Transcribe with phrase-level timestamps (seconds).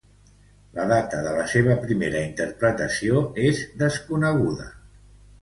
[0.77, 4.69] La data de la seua primera interpretació és desconeguda.